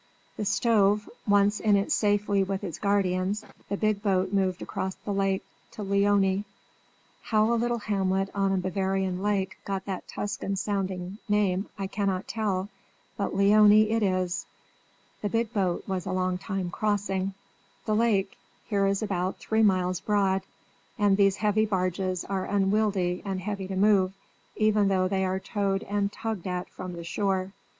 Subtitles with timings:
[0.35, 5.13] The stove, once in it safely with its guardians, the big boat moved across the
[5.13, 5.43] lake
[5.73, 6.43] to Leoni.
[7.21, 12.27] How a little hamlet on a Bavarian lake got that Tuscan sounding name I cannot
[12.27, 12.69] tell;
[13.15, 14.47] but Leoni it is.
[15.21, 17.35] The big boat was a long time crossing;
[17.85, 20.41] the lake here is about three miles broad,
[20.97, 24.13] and these heavy barges are unwieldy and heavy to move,
[24.55, 27.51] even though they are towed and tugged at from the shore.